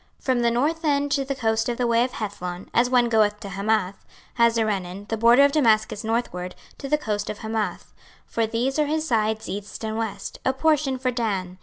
From 0.19 0.39
the 0.39 0.49
north 0.49 0.83
end 0.83 1.11
to 1.11 1.23
the 1.23 1.35
coast 1.35 1.69
of 1.69 1.77
the 1.77 1.85
way 1.85 2.03
of 2.03 2.13
Hethlon, 2.13 2.69
as 2.73 2.89
one 2.89 3.07
goeth 3.07 3.39
to 3.41 3.49
Hamath, 3.49 4.03
Hazarenan, 4.39 5.05
the 5.09 5.15
border 5.15 5.43
of 5.43 5.51
Damascus 5.51 6.03
northward, 6.03 6.55
to 6.79 6.89
the 6.89 6.97
coast 6.97 7.29
of 7.29 7.37
Hamath; 7.37 7.93
for 8.25 8.47
these 8.47 8.79
are 8.79 8.87
his 8.87 9.07
sides 9.07 9.47
east 9.47 9.83
and 9.85 9.95
west; 9.95 10.39
a 10.43 10.53
portion 10.53 10.97
for 10.97 11.11
Dan. 11.11 11.59